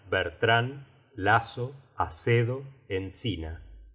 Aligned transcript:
Bertran, 0.09 0.85
Laso, 1.15 1.75
Acedo, 1.95 2.65
Encina. 2.89 3.61